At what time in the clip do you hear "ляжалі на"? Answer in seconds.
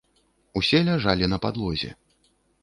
0.87-1.39